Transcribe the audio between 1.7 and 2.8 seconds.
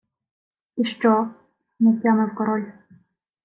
не втямив король.